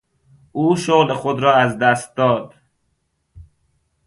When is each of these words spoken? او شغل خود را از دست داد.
او 0.51 0.75
شغل 0.75 1.13
خود 1.13 1.39
را 1.39 1.55
از 1.55 1.77
دست 1.79 2.15
داد. 2.15 2.55